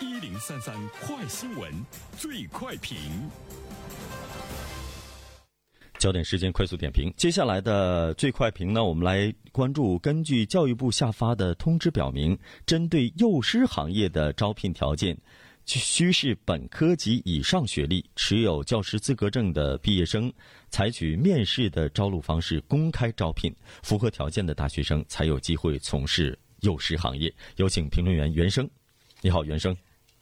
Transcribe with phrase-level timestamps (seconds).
[0.00, 1.72] 一零三三快新闻，
[2.16, 2.96] 最快评。
[5.98, 9.98] 焦点时间快速点评，接下来的最快评呢，我们来关注。
[9.98, 15.18] 根据教育部下发的通知表明，针对幼师行业的招聘条件，
[15.66, 20.32] 需是本科及以上学历、持有教师资格证的毕业生，
[20.70, 23.52] 采取面试的招录方式公开招聘，
[23.82, 27.34] 符合条件的大学生才有机会从事幼师行业。
[27.56, 28.68] 有请评论员袁生。
[29.20, 29.76] 你好，袁生。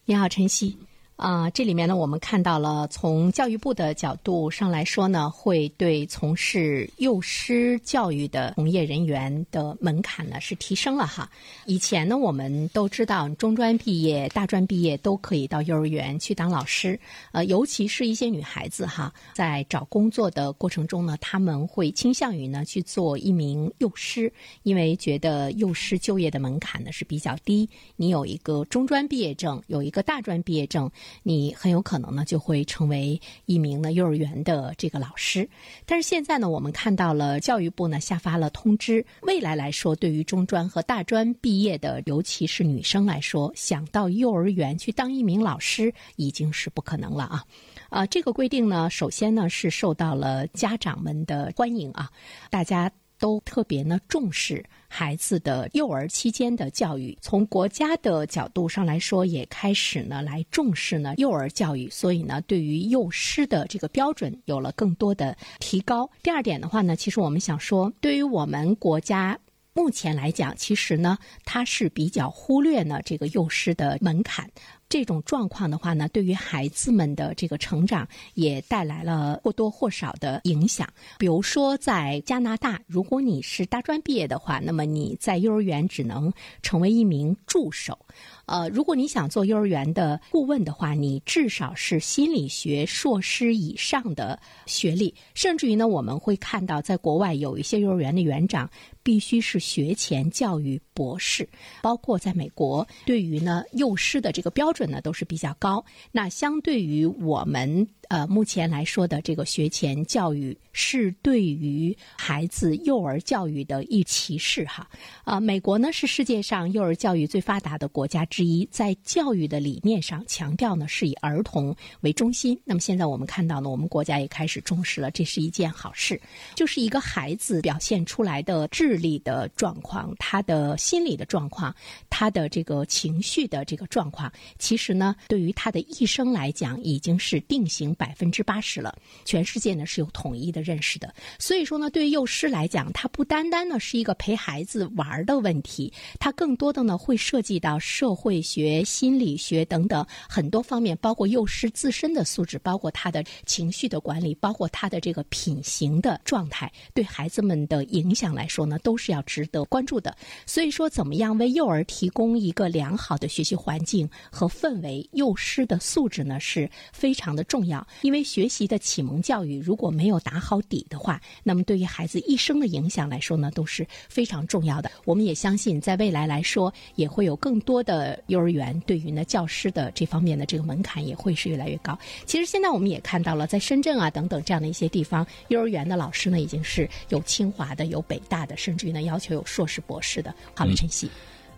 [0.09, 0.78] 你好，晨曦。
[1.16, 11.30] 啊，这里面呢，我们看到了从教育部的角度上来说呢，会对从事幼师教育的从业人员的门槛呢是提升了哈。
[11.65, 17.01] 以前呢，我们都知道中专毕业、大专毕业都可以到幼儿园去当老师，
[17.33, 24.30] 呃，尤其是一些女孩子哈，在找工作的过程中呢，他们会倾向于呢去做一名幼师，
[24.64, 30.91] 因为觉得幼师就业的门槛呢是比较低，你有一个中专毕业证，有一个大专毕业证。
[31.23, 35.49] 你很有可能呢就会成为一名呢幼儿园的这个老师，
[35.85, 47.45] 但是现在呢，我们看到了教育部呢下发了通知，未来来说，对于中专和大专毕业的，尤其是女生来说，想到幼儿园去当一名老师已经是不可能了啊！
[47.89, 52.11] 啊，这个规定呢，首先呢是受到了家长们的欢迎啊，
[52.51, 52.91] 大家。
[53.19, 66.09] 都特别呢重视孩子的幼儿期间的教育，从国家的角度上来说，也开始呢来重视呢幼儿教育，所以呢对于幼师的这个标准有了更多的提高。
[66.22, 69.39] 第二点的话呢，其实我们想说，对于我们国家
[69.72, 74.50] 目前来讲，其实呢它是比较忽略呢这个幼师的门槛。
[74.89, 80.89] 这种状况的话呢，对于孩子们的这个成长也带来了或多或少的影响。
[81.19, 87.98] 比如说，在加拿大，如果你是大专毕业的话，那么你在幼儿园只能成为一名助手。
[88.47, 98.71] 呃，如果你想做幼儿园的顾问的话，你至少是心理学硕士以上的学历，甚至于呢，我们会看到在国外有一些幼儿园的园长
[99.03, 101.49] 必须是学前教育博士，
[101.83, 105.84] 包括在美国，对于呢幼师的这个标准呢都是比较高。
[106.12, 107.88] 那相对于我们。
[108.09, 114.89] 呃，目前来说的这个学前教育是对于孩子幼儿教育的一歧视哈。
[115.25, 122.56] 啊，美国呢是世界上幼儿教育最发达的国家之一，在教育的理念上强调呢是以儿童为中心。
[122.65, 126.21] 那么现在我们看到呢，我们国家也开始重视了，这是一件好事。
[126.55, 131.75] 就是一个孩子表现出来的智力的状况，他的心理的状况，
[132.09, 137.96] 他的这个情绪的这个状况，其实呢，对于他的一生来讲，已经是定型。
[137.97, 141.12] 百分之八十了，全世界呢是有统一的认识的。
[141.39, 160.17] 所以说呢，对于幼师来讲，它不单单呢是一个陪孩子玩的问题，它更多的呢会涉及到社会学、心理学等等很多方面，包括幼师自身的素质，包括他的情绪的管理，包括他的这个品行的状态，对孩子们的影响来说呢，都是要值得关注的。
[160.45, 167.85] 所以说，怎么样为幼儿提供一个良好的学习环境和氛围，幼师的素质呢是非常的重要。
[168.02, 174.91] 因为学习的启蒙教育如果没有打好底的话，那么对于孩子一生的影响来说呢，都是非常重要的。
[175.04, 181.98] 我们也相信，在未来来说，也会有更多的幼儿园对于呢教师的这方面的这个门槛也会是越来越高。
[182.24, 190.34] 其实现在我们也看到了，在深圳啊等等这样的一些地方，幼儿园的老师呢已经是有清华的、有北大的，甚至于呢要求有硕士、博士的。
[190.54, 191.08] 好了，晨曦，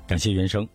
[0.07, 0.67] 感谢袁生。